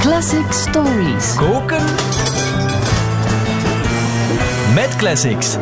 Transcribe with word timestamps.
Classic 0.00 0.52
Stories. 0.52 1.34
Koken. 1.34 1.84
Met 4.74 4.96
classics. 4.96 5.56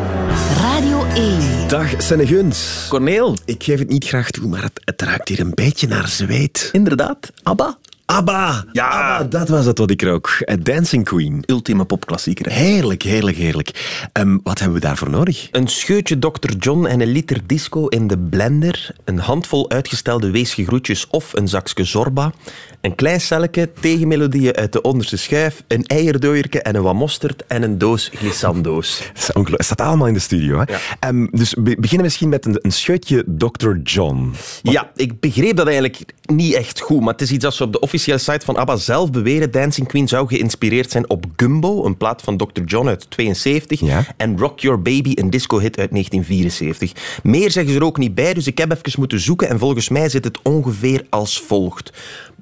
Radio 0.57 1.05
1. 1.15 1.69
Dag 1.69 2.03
Senneguns. 2.03 2.87
Corneel. 2.89 3.37
Ik 3.45 3.63
geef 3.63 3.79
het 3.79 3.89
niet 3.89 4.05
graag 4.05 4.31
toe, 4.31 4.49
maar 4.49 4.63
het, 4.63 4.81
het 4.85 5.03
ruikt 5.03 5.29
hier 5.29 5.41
een 5.41 5.55
beetje 5.55 5.87
naar 5.87 6.09
zweet. 6.09 6.69
Inderdaad. 6.73 7.33
ABBA. 7.43 7.79
ABBA! 8.11 8.65
Ja. 8.73 8.89
ABBA, 8.89 9.25
dat 9.25 9.49
was 9.49 9.67
het 9.67 9.79
wat 9.79 9.91
ik 9.91 10.03
rook. 10.03 10.43
A 10.51 10.57
Dancing 10.57 11.05
Queen. 11.05 11.43
Ultieme 11.47 11.85
popklassieker. 11.85 12.53
Heerlijk, 12.53 13.03
heerlijk, 13.03 13.37
heerlijk. 13.37 13.99
Ehm, 14.13 14.39
wat 14.43 14.59
hebben 14.59 14.81
we 14.81 14.87
daarvoor 14.87 15.11
nodig? 15.11 15.49
Een 15.51 15.69
scheutje 15.69 16.19
Dr. 16.19 16.53
John 16.59 16.87
en 16.87 17.01
een 17.01 17.09
liter 17.09 17.41
disco 17.47 17.87
in 17.87 18.07
de 18.07 18.19
blender, 18.19 18.91
een 19.05 19.19
handvol 19.19 19.71
uitgestelde 19.71 20.31
weesgegroetjes 20.31 21.07
of 21.11 21.33
een 21.33 21.49
zakje 21.49 21.85
zorba, 21.85 22.33
een 22.81 22.95
klein 22.95 23.21
celletje, 23.21 23.71
tegenmelodieën 23.81 24.55
uit 24.57 24.73
de 24.73 24.83
onderste 24.83 25.17
schijf, 25.17 25.63
een 25.69 25.87
eierdooierke 25.87 26.63
en 26.63 26.75
een 26.77 26.83
wat 26.83 26.95
mosterd 26.95 27.47
en 27.47 27.63
een 27.63 27.79
doos 27.79 28.11
glissandoos. 28.15 28.99
Het. 29.15 29.49
Het 29.51 29.65
staat 29.65 29.81
allemaal 29.81 30.07
in 30.07 30.15
de 30.15 30.21
studio. 30.21 30.59
Hè? 30.59 30.65
Ehm, 31.01 31.27
dus 31.31 31.55
we 31.55 31.77
beginnen 31.79 32.03
misschien 32.03 32.29
met 32.29 32.47
een, 32.47 32.59
een 32.63 32.73
scheutje 32.73 33.25
Dr. 33.27 33.71
John. 33.83 34.33
Ja, 34.63 34.91
ik 34.97 35.21
begreep 35.21 35.57
dat 35.57 35.67
eigenlijk 35.67 36.05
niet 36.27 36.55
echt 36.55 36.81
goed, 36.81 37.01
maar 37.01 37.13
het 37.13 37.23
is 37.23 37.31
iets 37.31 37.45
dat 37.45 37.55
ze 37.55 37.63
op 37.63 37.73
de 37.73 37.81
officiële 37.81 38.19
site 38.19 38.45
van 38.45 38.57
ABBA 38.57 38.77
zelf 38.77 39.11
beweren. 39.11 39.51
Dancing 39.51 39.89
Queen 39.89 40.09
zou 40.09 40.29
geïnspireerd 40.29 40.91
zijn 40.91 41.11
op 41.11 41.25
Gumbo, 41.37 41.85
een 41.85 41.97
plaat 41.97 42.23
van 42.23 42.37
Dr. 42.37 42.63
John 42.65 42.89
uit 42.89 43.11
72, 43.11 43.81
Ja. 43.81 44.05
en 44.17 44.39
Rock 44.39 44.61
Your 44.61 44.83
Baby, 44.83 45.13
een 45.15 45.31
disco-hit 45.31 45.79
uit 45.79 45.91
1974. 45.91 47.21
Meer 47.23 47.51
zeggen 47.51 47.73
ze 47.73 47.79
er 47.79 47.85
ook 47.85 47.99
niet 47.99 48.15
bij, 48.15 48.35
dus 48.35 48.47
ik 48.47 48.59
heb 48.59 48.73
even 48.73 49.01
moeten 49.01 49.21
zoeken 49.21 49.49
en 49.49 49.59
volgens 49.59 49.89
mij 49.89 50.09
zit 50.09 50.25
het 50.25 50.39
ongeveer 50.43 51.07
als 51.09 51.41
volgt. 51.41 51.93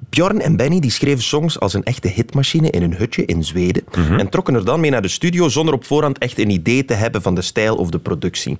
Bjorn 0.09 0.41
en 0.41 0.55
Benny 0.55 0.79
die 0.79 0.91
schreven 0.91 1.23
songs 1.23 1.59
als 1.59 1.73
een 1.73 1.83
echte 1.83 2.07
hitmachine 2.07 2.69
in 2.69 2.81
een 2.81 2.95
hutje 2.95 3.25
in 3.25 3.43
Zweden 3.43 3.83
en 4.17 4.29
trokken 4.29 4.55
er 4.55 4.65
dan 4.65 4.79
mee 4.79 4.91
naar 4.91 5.01
de 5.01 5.07
studio 5.07 5.49
zonder 5.49 5.73
op 5.73 5.85
voorhand 5.85 6.17
echt 6.17 6.39
een 6.39 6.49
idee 6.49 6.85
te 6.85 6.93
hebben 6.93 7.21
van 7.21 7.35
de 7.35 7.41
stijl 7.41 7.75
of 7.75 7.89
de 7.89 7.99
productie. 7.99 8.57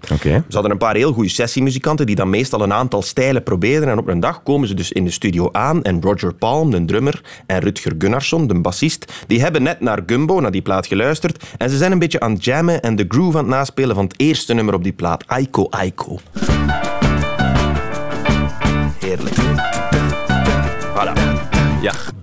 Ze 0.48 0.54
hadden 0.54 0.72
een 0.72 0.78
paar 0.78 0.96
heel 0.96 1.14
goede 1.14 1.30
sessiemuzikanten 1.30 2.06
die 2.06 2.16
dan 2.16 2.30
meestal 2.30 2.62
een 2.62 2.74
aantal 2.74 3.02
stijlen 3.02 3.44
probeerden. 3.44 3.90
En 3.90 3.98
op 3.98 4.08
een 4.08 4.20
dag 4.20 4.44
komen 4.44 4.68
ze 4.68 4.74
dus 4.74 4.92
in 4.92 5.04
de 5.06 5.12
studio 5.12 5.50
aan 5.52 5.84
en 5.84 6.02
Roger 6.02 6.34
Palm, 6.34 6.72
de 6.72 6.86
drummer, 6.86 7.22
en 7.46 7.60
Rutger 7.60 7.96
Gunnarsson, 7.98 8.48
de 8.48 8.62
bassist, 8.62 9.14
die 9.28 9.42
hebben 9.42 9.64
net 9.64 9.80
naar 9.80 10.04
Gumbo, 10.06 10.40
naar 10.40 10.52
die 10.52 10.62
plaat 10.62 10.88
geluisterd. 10.88 11.44
En 11.58 11.70
ze 11.70 11.78
zijn 11.78 11.92
een 11.92 12.00
beetje 12.00 12.20
aan 12.20 12.34
het 12.34 12.44
jammen 12.44 12.82
en 12.82 12.96
de 12.96 13.06
groove 13.08 13.38
aan 13.38 13.44
het 13.44 13.54
naspelen 13.54 13.96
van 13.96 14.04
het 14.04 14.20
eerste 14.20 14.54
nummer 14.54 14.74
op 14.74 14.84
die 14.84 14.94
plaat, 14.94 15.28
Aiko 15.28 15.68
Aiko. 15.70 16.20
Heerlijk. 19.00 19.47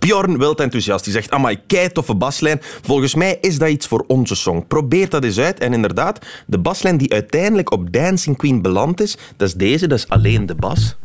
Bjorn 0.05 0.39
wilt 0.39 0.61
enthousiast. 0.61 1.05
Die 1.05 1.13
zegt, 1.13 1.31
amai, 1.31 1.59
kei 1.67 1.93
toffe 1.93 2.15
baslijn. 2.15 2.61
Volgens 2.83 3.15
mij 3.15 3.39
is 3.41 3.59
dat 3.59 3.69
iets 3.69 3.87
voor 3.87 4.05
onze 4.07 4.35
song. 4.35 4.65
Probeer 4.69 5.09
dat 5.09 5.25
eens 5.25 5.39
uit. 5.39 5.59
En 5.59 5.73
inderdaad, 5.73 6.27
de 6.47 6.59
baslijn 6.59 6.97
die 6.97 7.13
uiteindelijk 7.13 7.73
op 7.73 7.93
Dancing 7.93 8.37
Queen 8.37 8.63
beland 8.63 9.01
is, 9.01 9.17
dat 9.37 9.49
is 9.49 9.55
deze, 9.55 9.87
dat 9.87 9.99
is 9.99 10.09
alleen 10.09 10.47
de 10.47 10.55
bas. 10.55 10.97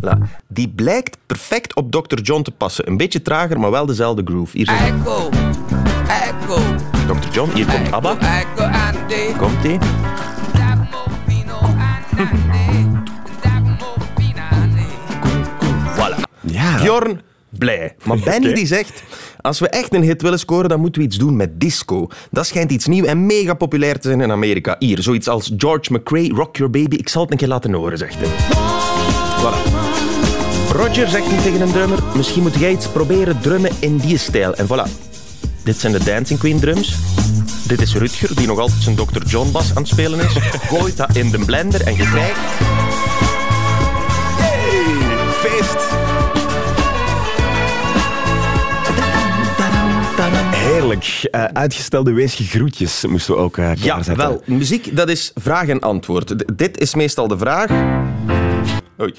Voilà. 0.00 0.18
Die 0.48 0.68
blijkt 0.68 1.18
perfect 1.26 1.74
op 1.74 1.92
Dr. 1.92 2.20
John 2.20 2.42
te 2.42 2.50
passen. 2.50 2.88
Een 2.88 2.96
beetje 2.96 3.22
trager, 3.22 3.60
maar 3.60 3.70
wel 3.70 3.86
dezelfde 3.86 4.22
groove. 4.24 4.56
Hier 4.56 4.66
zit 4.66 4.76
Echo, 4.78 5.28
echo, 6.08 6.60
Dr. 7.06 7.28
John, 7.32 7.50
hier 7.54 7.66
komt 7.66 7.92
ABBA. 7.92 8.16
Andy. 9.40 9.78
Ja. 16.58 16.82
Bjorn, 16.82 17.20
blij. 17.48 17.94
Maar 18.04 18.18
Benny 18.24 18.52
die 18.52 18.66
zegt... 18.66 19.02
Als 19.40 19.58
we 19.58 19.68
echt 19.68 19.94
een 19.94 20.02
hit 20.02 20.22
willen 20.22 20.38
scoren, 20.38 20.68
dan 20.68 20.80
moeten 20.80 21.00
we 21.00 21.06
iets 21.06 21.16
doen 21.16 21.36
met 21.36 21.60
disco. 21.60 22.08
Dat 22.30 22.46
schijnt 22.46 22.70
iets 22.70 22.86
nieuw 22.86 23.04
en 23.04 23.26
mega 23.26 23.54
populair 23.54 24.00
te 24.00 24.08
zijn 24.08 24.20
in 24.20 24.30
Amerika. 24.30 24.76
Hier, 24.78 25.02
zoiets 25.02 25.28
als 25.28 25.52
George 25.56 25.92
McRae, 25.92 26.28
Rock 26.34 26.56
Your 26.56 26.72
Baby. 26.72 26.96
Ik 26.96 27.08
zal 27.08 27.22
het 27.22 27.30
een 27.30 27.36
keer 27.36 27.48
laten 27.48 27.72
horen, 27.72 27.98
zegt 27.98 28.16
hij. 28.18 28.28
Voilà. 29.40 29.86
Roger 30.72 31.08
zegt 31.08 31.30
nu 31.30 31.36
tegen 31.36 31.60
een 31.60 31.72
drummer... 31.72 31.98
Misschien 32.16 32.42
moet 32.42 32.54
jij 32.54 32.72
iets 32.72 32.88
proberen 32.88 33.40
drummen 33.40 33.70
in 33.78 33.96
die 33.96 34.18
stijl. 34.18 34.54
En 34.54 34.66
voilà. 34.66 34.90
Dit 35.64 35.76
zijn 35.76 35.92
de 35.92 36.04
Dancing 36.04 36.38
Queen 36.38 36.60
drums. 36.60 36.96
Dit 37.66 37.80
is 37.80 37.94
Rutger, 37.94 38.36
die 38.36 38.46
nog 38.46 38.58
altijd 38.58 38.82
zijn 38.82 38.96
Dr. 38.96 39.22
John 39.26 39.50
bas 39.50 39.70
aan 39.74 39.82
het 39.82 39.88
spelen 39.88 40.20
is. 40.20 40.36
Gooit 40.68 40.96
dat 40.96 41.16
in 41.16 41.30
de 41.30 41.38
blender 41.38 41.86
en 41.86 41.96
je 41.96 42.10
krijgt... 42.10 42.38
Eh, 51.30 51.44
uitgestelde 51.44 52.12
weesgegroetjes 52.12 53.04
moesten 53.06 53.34
we 53.34 53.40
ook 53.40 53.56
Ja, 53.56 53.74
klaarzetten. 53.74 54.16
wel. 54.28 54.42
Muziek, 54.46 54.96
dat 54.96 55.08
is 55.08 55.32
vraag 55.34 55.68
en 55.68 55.80
antwoord. 55.80 56.26
D- 56.38 56.58
dit 56.58 56.80
is 56.80 56.94
meestal 56.94 57.28
de 57.28 57.38
vraag. 57.38 57.70
Oei. 59.00 59.14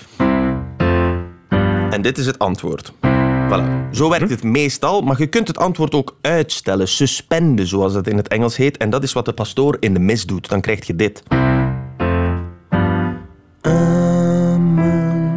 En 1.90 2.02
dit 2.02 2.18
is 2.18 2.26
het 2.26 2.40
antwoord. 2.40 2.92
Voilà. 3.50 3.92
Zo 3.92 4.10
werkt 4.10 4.30
het 4.30 4.44
meestal, 4.44 5.02
maar 5.02 5.20
je 5.20 5.28
kunt 5.28 5.48
het 5.48 5.58
antwoord 5.58 5.94
ook 5.96 6.18
uitstellen, 6.22 6.88
suspenden, 6.88 7.68
zoals 7.68 7.94
dat 7.94 8.08
in 8.08 8.18
het 8.18 8.28
Engels 8.28 8.58
heet. 8.58 8.78
En 8.78 8.90
dat 8.90 9.04
is 9.04 9.14
wat 9.14 9.26
de 9.26 9.34
pastoor 9.34 9.78
in 9.80 9.94
de 9.94 10.00
mis 10.00 10.26
doet. 10.26 10.50
Dan 10.50 10.62
krijg 10.62 10.88
je 10.88 10.96
dit. 10.96 11.24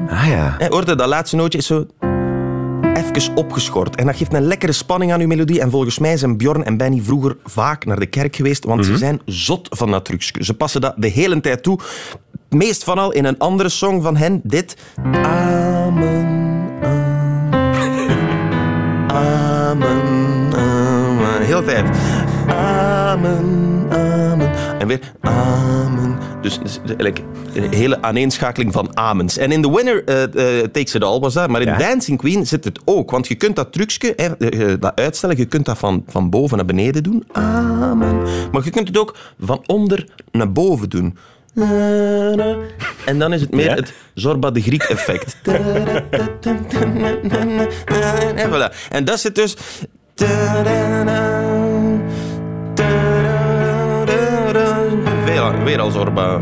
Ah 0.08 0.26
ja. 0.28 0.56
Hoorde, 0.69 0.94
dat 0.94 1.08
laatste 1.08 1.36
nootje 1.36 1.58
is 1.58 1.66
zo 1.66 1.86
even 2.94 3.36
opgeschort. 3.36 3.97
En 3.97 4.06
dat 4.06 4.16
geeft 4.16 4.32
een 4.32 4.42
lekkere 4.47 4.72
spanning 4.72 5.12
aan 5.12 5.20
uw 5.20 5.26
melodie. 5.26 5.60
En 5.60 5.70
volgens 5.70 5.98
mij 5.98 6.16
zijn 6.16 6.36
Bjorn 6.36 6.64
en 6.64 6.76
Benny 6.76 7.00
vroeger 7.00 7.36
vaak 7.44 7.84
naar 7.84 7.98
de 7.98 8.06
kerk 8.06 8.36
geweest, 8.36 8.64
want 8.64 8.84
ze 8.84 8.97
zijn 8.97 9.20
zot 9.25 9.69
van 9.70 9.91
dat 9.91 10.04
trucje. 10.04 10.44
Ze 10.44 10.54
passen 10.54 10.80
dat 10.80 10.94
de 10.97 11.08
hele 11.08 11.41
tijd 11.41 11.62
toe. 11.62 11.78
Meest 12.48 12.84
van 12.84 12.98
al 12.98 13.12
in 13.12 13.25
een 13.25 13.38
andere 13.38 13.69
song 13.69 14.02
van 14.02 14.16
hen, 14.16 14.41
dit. 14.42 14.76
Amen, 15.02 16.02
amen, 17.62 18.08
amen, 19.08 20.54
amen. 20.54 21.42
Heel 21.42 21.64
tijd. 21.64 21.97
Amen, 22.48 23.86
amen. 23.91 24.41
En 24.82 24.88
weer 24.88 25.00
amen. 25.20 26.19
Dus 26.41 26.59
dus 26.59 26.78
eigenlijk 26.87 27.20
een 27.54 27.72
hele 27.75 28.03
aaneenschakeling 28.03 28.72
van 28.72 28.97
amens. 28.97 29.37
En 29.37 29.53
in 29.53 29.62
The 29.62 29.72
Winner 29.75 30.04
eh, 30.04 30.22
eh, 30.22 30.65
Takes 30.72 30.94
It 30.94 31.04
All 31.04 31.20
was 31.20 31.34
dat. 31.34 31.48
Maar 31.48 31.60
in 31.60 31.66
Ja. 31.66 31.76
Dancing 31.78 32.19
Queen 32.19 32.47
zit 32.47 32.65
het 32.65 32.81
ook. 32.84 33.10
Want 33.10 33.26
je 33.28 33.34
kunt 33.34 33.56
dat 33.56 33.72
trucje, 33.72 34.15
eh, 34.15 34.70
eh, 34.70 34.81
dat 34.81 34.93
uitstellen, 34.94 35.37
je 35.37 35.44
kunt 35.44 35.65
dat 35.66 35.78
van, 35.78 36.04
van 36.06 36.31
boven 36.31 36.56
naar 36.56 36.66
beneden 36.66 37.03
doen. 37.03 37.25
Amen. 37.32 38.22
Maar 38.53 38.65
je 38.65 38.70
kunt 38.70 38.88
het 38.88 38.98
ook 38.98 39.16
van 39.41 39.62
onder 39.66 40.06
naar 40.32 40.53
boven 40.53 40.88
doen. 40.91 41.16
En 43.04 43.19
dan 43.19 43.32
is 43.32 43.41
het 43.41 43.50
meer 43.50 43.64
Ja. 43.64 43.75
het 43.75 43.93
Zorba 44.14 44.50
de 44.50 44.60
Griek 44.62 44.82
effect. 44.82 45.37
En 48.34 48.50
voilà. 48.50 48.75
En 48.91 49.04
dat 49.04 49.20
zit 49.20 49.34
dus... 49.34 49.56
Weer, 55.50 55.64
weer 55.64 55.80
al 55.80 55.91
Zorba. 55.91 56.41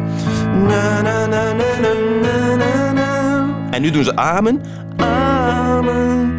En 3.70 3.82
nu 3.82 3.90
doen 3.90 4.04
ze 4.04 4.16
amen. 4.16 4.62
Amen. 4.96 6.38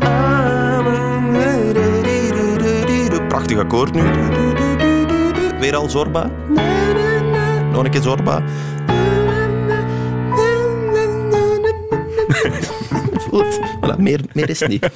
Amen. 0.00 1.36
Prachtig 3.28 3.58
akkoord 3.58 3.94
nu. 3.94 4.02
Weer 5.60 5.76
al 5.76 5.88
Zorba. 5.88 6.30
Nog 7.72 7.84
een 7.84 7.90
keer 7.90 8.02
Zorba. 8.02 8.42
Voelt. 13.28 13.60
Voilà, 13.80 13.96
meer, 13.98 14.20
meer 14.32 14.48
is 14.48 14.60
het 14.60 14.68
niet. 14.68 14.88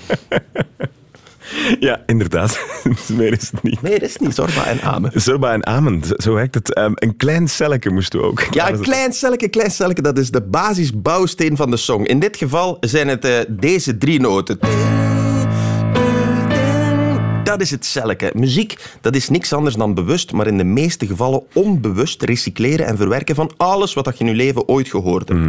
Ja, 1.80 2.00
inderdaad. 2.06 2.71
Meer 3.16 3.32
is 3.32 3.50
het 3.50 3.62
niet. 3.62 3.82
Meer 3.82 4.02
is 4.02 4.12
het 4.12 4.22
niet, 4.22 4.34
Zorba 4.34 4.64
en 4.66 4.80
amen. 4.80 5.10
Zorba 5.14 5.52
en 5.52 5.66
Amen, 5.66 6.02
zo- 6.16 6.34
werkt 6.34 6.54
het. 6.54 6.74
Ehm, 6.74 6.92
een 6.94 7.16
klein 7.16 7.48
celletje 7.48 7.90
moesten 7.90 8.20
we 8.20 8.26
ook. 8.26 8.46
Ja, 8.50 8.70
een 8.70 8.80
klein 8.80 9.12
celletje, 9.12 9.48
klein 9.48 9.70
celletje, 9.70 10.02
dat 10.02 10.18
is 10.18 10.30
de 10.30 10.42
basisbouwsteen 10.42 11.56
van 11.56 11.70
de 11.70 11.76
song. 11.76 12.04
In 12.04 12.18
dit 12.18 12.36
geval 12.36 12.76
zijn 12.80 13.08
het 13.08 13.24
eh, 13.24 13.38
deze 13.48 13.98
drie 13.98 14.20
noten. 14.20 14.58
Dat 17.52 17.60
is 17.60 17.70
het 17.70 17.86
zelke. 17.86 18.32
Muziek, 18.34 18.76
dat 19.00 19.14
is 19.14 19.28
niks 19.28 19.52
anders 19.52 19.74
dan 19.74 19.94
bewust, 19.94 20.32
maar 20.32 20.46
in 20.46 20.58
de 20.58 20.64
meeste 20.64 21.06
gevallen 21.06 21.42
onbewust 21.52 22.22
recycleren 22.22 22.86
en 22.86 22.96
verwerken 22.96 23.34
van 23.34 23.50
alles 23.56 23.94
wat 23.94 24.04
dat 24.04 24.18
je 24.18 24.24
in 24.24 24.30
je 24.30 24.36
leven 24.36 24.68
ooit 24.68 24.88
gehoord 24.88 25.28
hebt. 25.28 25.40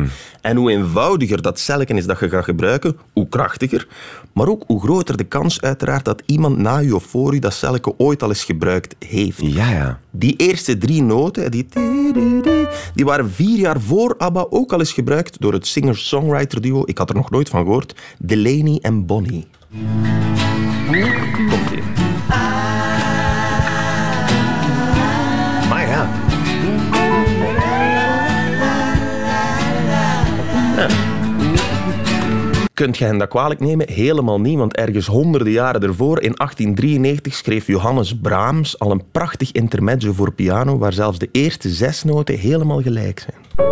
En 0.42 0.56
hoe 0.56 0.72
eenvoudiger 0.72 1.42
dat 1.42 1.60
zelken 1.60 1.98
is 1.98 2.06
dat 2.06 2.20
je 2.20 2.30
gaat 2.30 2.44
gebruiken, 2.44 2.98
hoe 3.14 3.28
krachtiger. 3.30 3.88
Maar 4.34 4.48
ook 4.48 4.64
hoe 4.68 4.82
groter 4.82 5.18
de 5.18 5.24
kans 5.24 5.62
uiteraard 5.62 6.06
dat 6.06 6.24
iemand 6.26 6.58
na 6.58 6.78
je 6.78 6.96
of 6.96 7.04
voor 7.04 7.34
je 7.34 7.40
dat 7.40 7.54
zelke 7.54 7.94
ooit 7.98 8.24
al 8.24 8.30
eens 8.30 8.44
gebruikt 8.44 8.96
heeft. 9.08 9.42
Ja, 9.42 9.70
ja. 9.70 10.00
Die 10.12 10.36
eerste 10.36 10.78
drie 10.78 11.04
noten, 11.04 11.52
die, 11.52 11.68
die 12.96 13.06
waren 13.06 13.32
vier 13.32 13.60
jaar 13.60 13.82
voor 13.82 14.16
ABBA 14.18 14.46
ook 14.50 14.74
al 14.74 14.80
eens 14.80 14.94
gebruikt 14.94 15.42
door 15.42 15.54
het 15.54 15.68
singer-songwriter 15.68 16.62
duo, 16.62 16.84
ik 16.86 16.98
had 16.98 17.10
er 17.10 17.16
nog 17.16 17.30
nooit 17.30 17.50
van 17.50 17.64
gehoord, 17.64 17.96
Delaney 18.20 18.80
en 18.82 19.06
Bonnie. 19.06 19.48
Kunt 32.74 32.98
je 32.98 33.06
hen 33.06 33.18
dat 33.18 33.30
kwalijk 33.30 33.60
nemen? 33.60 33.90
Helemaal 33.90 34.42
niet, 34.42 34.58
want 34.58 34.76
ergens 34.76 35.06
honderden 35.06 35.52
jaren 35.52 35.82
ervoor, 35.82 36.22
in 36.22 36.34
1893, 36.36 37.34
schreef 37.34 37.68
Johannes 37.68 38.16
Brahms 38.22 38.80
al 38.80 38.92
een 38.92 39.04
prachtig 39.12 39.52
intermezzo 39.52 40.14
voor 40.14 40.34
piano, 40.34 40.78
waar 40.78 40.94
zelfs 40.94 41.20
de 41.20 41.30
eerste 41.32 41.70
zes 41.70 42.04
noten 42.04 42.38
helemaal 42.38 42.82
gelijk 42.82 43.20
zijn. 43.20 43.72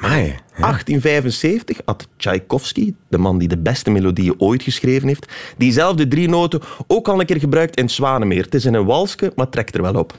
Maar 0.00 0.40
1875 0.56 1.80
had 1.84 2.08
Tchaikovsky, 2.16 2.94
de 3.08 3.18
man 3.18 3.38
die 3.38 3.48
de 3.48 3.58
beste 3.58 3.90
melodieën 3.90 4.34
ooit 4.38 4.62
geschreven 4.62 5.08
heeft, 5.08 5.32
diezelfde 5.56 6.08
drie 6.08 6.28
noten 6.28 6.60
ook 6.86 7.08
al 7.08 7.20
een 7.20 7.26
keer 7.26 7.38
gebruikt 7.38 7.76
in 7.76 7.90
Zwanemeer. 7.90 8.44
Het 8.44 8.54
is 8.54 8.64
in 8.64 8.74
een 8.74 8.84
walske, 8.84 9.32
maar 9.36 9.48
trekt 9.48 9.74
er 9.74 9.82
wel 9.82 9.94
op. 9.94 10.18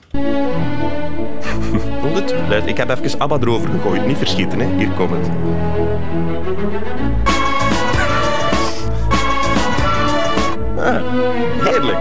Het? 2.49 2.67
Ik 2.67 2.77
heb 2.77 2.89
even 2.89 3.19
ABBA 3.19 3.37
erover 3.39 3.69
gegooid. 3.69 4.05
Niet 4.05 4.17
verschieten, 4.17 4.59
hè. 4.59 4.75
Hier 4.77 4.89
komt 4.89 5.09
het. 5.09 5.29
Ah, 10.77 11.01
heerlijk. 11.63 11.97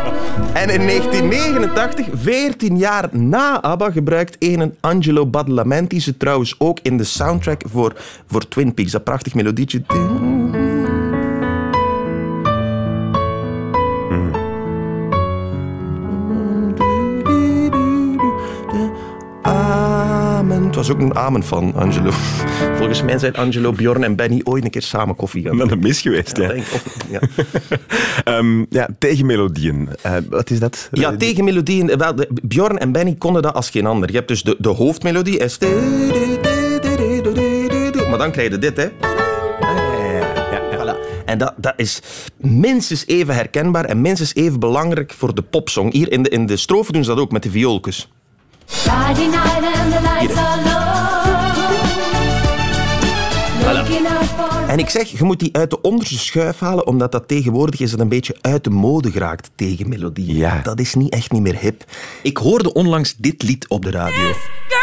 En 0.53 0.71
in 0.71 0.87
1989, 0.87 2.07
14 2.15 2.79
jaar 2.79 3.09
na 3.13 3.63
ABBA, 3.63 3.91
gebruikt 3.91 4.37
een 4.39 4.77
Angelo 4.81 5.27
Badalamenti 5.27 6.01
ze 6.01 6.17
trouwens 6.17 6.55
ook 6.59 6.79
in 6.83 6.97
de 6.97 7.05
soundtrack 7.05 7.63
voor, 7.67 7.93
voor 8.27 8.49
Twin 8.49 8.75
Peaks. 8.75 8.93
Dat 8.93 9.05
prachtig 9.05 9.35
melodietje. 9.35 9.83
Het 20.73 20.81
was 20.87 20.91
ook 20.91 21.01
een 21.01 21.15
amen 21.17 21.43
van 21.43 21.75
Angelo. 21.75 22.11
Volgens 22.77 23.03
mij 23.03 23.19
zijn 23.19 23.35
Angelo, 23.35 23.73
Bjorn 23.73 24.05
en 24.05 24.17
Benny 24.17 24.41
ooit 24.45 24.65
een 24.65 24.71
keer 24.71 24.83
samen 24.83 25.17
koffie 25.17 25.43
gaan 25.43 25.57
drinken. 25.57 25.77
een 25.77 25.83
mis 25.83 26.01
geweest, 26.01 26.37
Ja, 26.37 26.43
ja. 26.43 26.49
denk- 26.49 26.65
of- 26.73 26.97
ja. 27.11 27.21
Ehm. 28.25 28.65
Eh, 30.03 30.17
wat 30.31 30.51
is 30.51 30.59
dat? 30.59 30.89
Ja, 30.93 31.17
tegenmelodieën. 31.17 31.91
eh, 31.91 31.97
Wel, 31.97 32.15
de- 32.15 32.29
Bjorn 32.43 32.79
en 32.79 32.93
Benny 32.93 33.15
konden 33.15 33.43
dat 33.43 33.55
als 33.55 33.71
geen 33.71 33.87
ander. 33.87 34.09
Je 34.11 34.17
hebt 34.17 34.29
dus 34.29 34.43
de, 34.43 34.57
de 34.59 34.69
hoofdmelodie. 34.69 35.37
Is 35.39 35.59
maar 38.09 38.19
dan 38.19 38.31
krijg 38.31 38.51
je 38.51 38.59
dit, 38.59 38.77
hè. 38.77 38.89
En 41.25 41.39
dat, 41.39 41.55
dat 41.57 41.73
is 41.77 42.01
minstens 42.37 43.07
even 43.07 43.35
herkenbaar 43.35 43.85
en 43.85 44.01
minstens 44.01 44.35
even 44.35 44.61
belangrijk 44.61 45.13
voor 45.13 45.35
de 45.35 45.43
popsong. 45.43 45.93
Hier 45.93 46.13
in 46.13 46.23
de, 46.23 46.29
in 46.29 46.47
de 46.47 46.57
strofe 46.57 46.93
doen 46.93 47.05
ze 47.05 47.11
dat 47.11 47.19
ook 47.19 47.33
met 47.33 47.43
de 47.43 47.51
viooltjes. 47.51 48.09
Friday 48.85 49.27
night 49.27 49.65
and 49.65 49.93
the 49.93 50.01
lights 50.01 50.37
are 50.37 50.63
low. 50.65 50.83
En 54.69 54.79
ik 54.79 54.91
zeg, 54.91 55.09
je 55.19 55.25
moet 55.25 55.39
die 55.39 55.57
uit 55.57 55.71
de 55.71 55.81
onderste 55.81 56.19
schuif 56.19 56.59
halen, 56.59 56.87
omdat 56.87 57.13
dat 57.13 57.29
tegenwoordig 57.29 57.81
is 57.81 57.91
dat 57.91 58.01
een 58.01 58.09
beetje 58.09 58.37
uit 58.41 58.65
de 58.65 58.71
mode 58.71 59.11
geraakt 59.11 59.51
tegen 59.55 59.89
melodie. 59.89 60.37
Ja. 60.37 60.61
Dat 60.63 60.81
is 60.81 60.95
niet 60.95 61.13
echt 61.13 61.33
niet 61.33 61.43
meer 61.43 61.59
hip. 61.59 61.85
Ik 62.23 62.37
hoorde 62.37 62.73
onlangs 62.73 63.15
dit 63.17 63.43
lied 63.43 63.69
op 63.69 63.85
de 63.85 63.91
radio. 63.91 64.33
Girl 64.69 64.82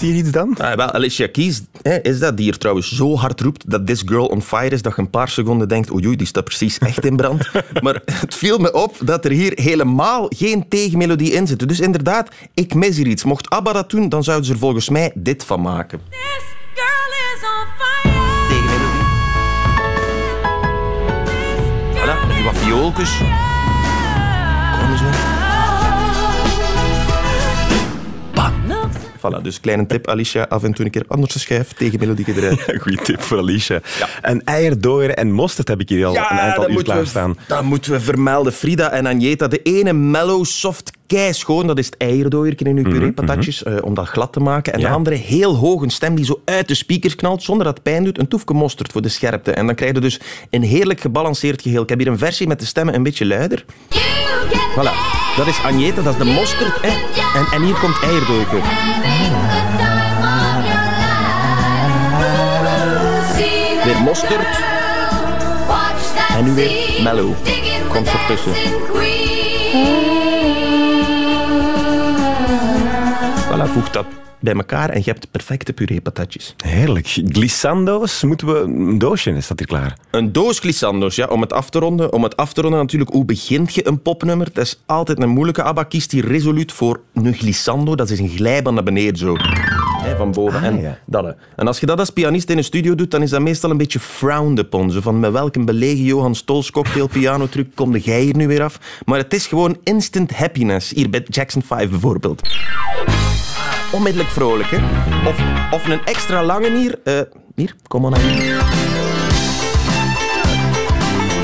Mist 0.00 0.12
hier 0.12 0.22
iets 0.24 0.30
dan? 0.30 0.56
Ah, 0.58 0.76
wel, 0.76 0.90
Alicia 0.90 1.28
Keys 1.28 1.62
hè, 1.82 2.02
is 2.02 2.18
dat, 2.18 2.36
die 2.36 2.44
hier 2.44 2.58
trouwens 2.58 2.96
zo 2.96 3.16
hard 3.16 3.40
roept 3.40 3.70
dat 3.70 3.86
This 3.86 4.02
Girl 4.06 4.26
on 4.26 4.42
Fire 4.42 4.68
is, 4.68 4.82
dat 4.82 4.96
je 4.96 5.00
een 5.00 5.10
paar 5.10 5.28
seconden 5.28 5.68
denkt, 5.68 5.92
oei, 5.92 6.06
oei, 6.06 6.16
die 6.16 6.26
staat 6.26 6.44
precies 6.44 6.78
echt 6.78 7.04
in 7.04 7.16
brand. 7.16 7.50
maar 7.84 8.00
het 8.04 8.34
viel 8.34 8.58
me 8.58 8.72
op 8.72 8.96
dat 9.04 9.24
er 9.24 9.30
hier 9.30 9.52
helemaal 9.54 10.26
geen 10.28 10.68
tegenmelodie 10.68 11.32
in 11.32 11.46
zit. 11.46 11.68
Dus 11.68 11.80
inderdaad, 11.80 12.28
ik 12.54 12.74
mis 12.74 12.96
hier 12.96 13.06
iets. 13.06 13.24
Mocht 13.24 13.50
ABBA 13.50 13.72
dat 13.72 13.90
doen, 13.90 14.08
dan 14.08 14.24
zouden 14.24 14.46
ze 14.46 14.52
er 14.52 14.58
volgens 14.58 14.88
mij 14.88 15.12
dit 15.14 15.44
van 15.44 15.60
maken. 15.60 16.00
This 16.08 16.44
girl 16.74 17.12
is 17.34 17.42
on 17.42 17.66
fire. 17.78 18.16
Tegenmelodie. 18.48 19.08
Voilà, 21.94 22.26
met 22.26 22.36
die 22.36 22.44
wat 22.44 22.56
viooltjes. 22.56 23.16
Kom 24.78 24.90
eens. 24.90 25.29
Voilà, 29.20 29.42
dus 29.42 29.60
kleine 29.60 29.86
tip, 29.86 30.08
Alicia, 30.08 30.46
af 30.48 30.62
en 30.62 30.72
toe 30.72 30.84
een 30.84 30.90
keer 30.90 31.04
anders 31.08 31.40
schijf, 31.40 31.72
tegenmelodie 31.72 32.36
eruit. 32.36 32.64
Goeie 32.82 33.02
tip 33.02 33.20
voor 33.20 33.38
Alicia. 33.38 33.80
En 34.22 34.44
eierdooier 34.44 35.10
en 35.10 35.32
mosterd 35.32 35.68
heb 35.68 35.80
ik 35.80 35.88
hier 35.88 36.06
al 36.06 36.16
een 36.16 36.22
aantal 36.22 36.70
uur 36.70 36.82
klaarstaan. 36.82 37.36
dat 37.46 37.62
moeten 37.62 37.92
we 37.92 38.00
vermelden. 38.00 38.52
Frida 38.52 38.90
en 38.90 39.06
Agneta. 39.06 39.48
De 39.48 39.62
ene 39.62 39.92
mellow, 39.92 40.44
soft, 40.44 40.90
keischoon. 41.16 41.66
Dat 41.66 41.78
is 41.78 41.86
het 41.86 41.96
eierdooiertje 41.96 42.64
in 42.66 42.76
uw 42.76 42.82
pureepatatjes, 42.82 43.62
eh, 43.62 43.74
om 43.82 43.94
dat 43.94 44.08
glad 44.08 44.32
te 44.32 44.40
maken. 44.40 44.72
En 44.72 44.78
Mhm, 44.78 44.88
Ja. 44.88 44.92
de 44.92 44.98
andere 44.98 45.16
heel 45.16 45.56
hoog, 45.56 45.82
een 45.82 45.90
stem 45.90 46.14
die 46.14 46.24
zo 46.24 46.40
uit 46.44 46.68
de 46.68 46.74
speakers 46.74 47.14
knalt, 47.14 47.42
zonder 47.42 47.64
dat 47.64 47.74
het 47.74 47.82
pijn 47.82 48.04
doet. 48.04 48.18
Een 48.18 48.28
toefje 48.28 48.54
mosterd 48.54 48.92
voor 48.92 49.02
de 49.02 49.08
scherpte. 49.08 49.50
En 49.52 49.66
dan 49.66 49.74
krijg 49.74 49.94
je 49.94 50.00
dus 50.00 50.20
een 50.50 50.62
heerlijk 50.62 51.00
gebalanceerd 51.00 51.62
geheel. 51.62 51.82
Ik 51.82 51.88
heb 51.88 51.98
hier 51.98 52.08
een 52.08 52.18
versie 52.18 52.46
met 52.46 52.60
de 52.60 52.66
stemmen 52.66 52.94
een 52.94 53.02
beetje 53.02 53.26
luider. 53.26 53.64
Voilà. 54.76 54.92
Dat 55.36 55.46
is 55.46 55.58
Agneta, 55.64 56.02
dat 56.02 56.12
is 56.12 56.18
de 56.18 56.32
mosterd. 56.32 56.80
En, 56.80 56.92
en 57.52 57.62
hier 57.62 57.74
komt 57.74 58.02
eierdooiertje. 58.02 58.58
Weer 63.84 64.00
mosterd. 64.00 64.58
En 66.36 66.44
nu 66.44 66.52
weer 66.52 67.00
mellow. 67.02 67.32
Komt 67.92 68.08
ertussen. 68.12 68.52
dancing 69.72 70.19
Voilà, 73.60 73.72
voeg 73.72 73.90
dat 73.90 74.06
bij 74.40 74.54
elkaar 74.54 74.90
en 74.90 74.98
je 74.98 75.10
hebt 75.10 75.30
perfecte 75.30 75.72
pureepatatjes. 75.72 76.54
Heerlijk. 76.64 77.06
Glissando's, 77.06 78.22
moeten 78.22 78.46
we... 78.46 78.58
Een 78.58 78.98
doosje 78.98 79.30
is 79.30 79.46
dat 79.46 79.58
hier 79.58 79.68
klaar. 79.68 79.96
Een 80.10 80.32
doos 80.32 80.58
glissando's, 80.58 81.14
ja, 81.14 81.26
om 81.26 81.40
het 81.40 81.52
af 81.52 81.70
te 81.70 81.78
ronden. 81.78 82.12
Om 82.12 82.22
het 82.22 82.36
af 82.36 82.52
te 82.52 82.60
ronden 82.60 82.80
natuurlijk, 82.80 83.10
hoe 83.10 83.24
begint 83.24 83.74
je 83.74 83.86
een 83.86 84.02
popnummer? 84.02 84.48
Dat 84.52 84.64
is 84.64 84.82
altijd 84.86 85.22
een 85.22 85.28
moeilijke. 85.28 85.62
ABBA 85.62 85.82
kiest 85.82 86.12
hier 86.12 86.26
resoluut 86.26 86.72
voor 86.72 87.00
een 87.14 87.34
glissando. 87.34 87.94
Dat 87.94 88.10
is 88.10 88.18
een 88.18 88.28
glijbaan 88.28 88.74
naar 88.74 88.82
beneden 88.82 89.16
zo. 89.16 89.36
Hè, 90.02 90.16
van 90.16 90.32
boven. 90.32 90.58
Ah, 90.58 90.66
en, 90.66 90.80
ja. 90.80 90.98
dat, 91.06 91.34
en 91.56 91.66
als 91.66 91.80
je 91.80 91.86
dat 91.86 91.98
als 91.98 92.10
pianist 92.10 92.50
in 92.50 92.56
een 92.56 92.64
studio 92.64 92.94
doet, 92.94 93.10
dan 93.10 93.22
is 93.22 93.30
dat 93.30 93.40
meestal 93.40 93.70
een 93.70 93.76
beetje 93.76 94.00
frowned 94.00 94.58
upon. 94.58 94.90
Zo 94.90 95.00
van, 95.00 95.20
met 95.20 95.32
welke 95.32 95.64
belegen 95.64 96.04
Johan 96.04 96.34
Stols 96.34 96.70
cocktail 96.70 97.06
piano 97.18 97.48
truc 97.48 97.66
kom 97.74 97.96
jij 97.96 98.20
hier 98.20 98.36
nu 98.36 98.46
weer 98.46 98.62
af? 98.62 98.78
Maar 99.04 99.18
het 99.18 99.34
is 99.34 99.46
gewoon 99.46 99.76
instant 99.84 100.30
happiness. 100.30 100.90
Hier 100.90 101.10
bij 101.10 101.24
Jackson 101.28 101.62
5 101.62 101.90
bijvoorbeeld. 101.90 102.42
Onmiddellijk 103.92 104.30
vrolijk? 104.30 104.72
Of, 105.26 105.42
of 105.70 105.88
een 105.88 106.04
extra 106.04 106.44
lange 106.44 106.78
hier. 106.78 106.98
eh, 107.04 107.20
hier, 107.54 107.74
kom 107.86 108.02
maar 108.02 108.10
naar 108.10 108.20
hier. 108.20 108.56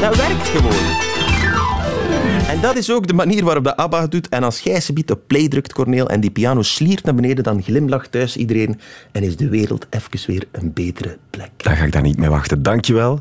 Dat 0.00 0.16
werkt 0.16 0.48
gewoon. 0.48 1.04
En 2.48 2.60
dat 2.60 2.76
is 2.76 2.90
ook 2.90 3.06
de 3.06 3.14
manier 3.14 3.44
waarop 3.44 3.64
de 3.64 3.76
ABBA 3.76 4.06
doet. 4.06 4.28
En 4.28 4.42
als 4.42 4.60
jij 4.60 4.80
subiet 4.80 5.10
op 5.10 5.20
play 5.26 5.48
drukt, 5.48 5.72
Corneel, 5.72 6.08
en 6.08 6.20
die 6.20 6.30
piano 6.30 6.62
sliert 6.62 7.04
naar 7.04 7.14
beneden, 7.14 7.44
dan 7.44 7.62
glimlacht 7.62 8.12
thuis 8.12 8.36
iedereen 8.36 8.80
en 9.12 9.22
is 9.22 9.36
de 9.36 9.48
wereld 9.48 9.86
even 9.90 10.26
weer 10.26 10.44
een 10.52 10.72
betere 10.72 11.18
plek. 11.30 11.50
Daar 11.56 11.76
ga 11.76 11.84
ik 11.84 11.92
daar 11.92 12.02
niet 12.02 12.18
mee 12.18 12.28
wachten. 12.30 12.62
Dankjewel, 12.62 13.20